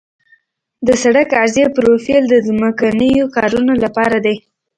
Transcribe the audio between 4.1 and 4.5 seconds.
دی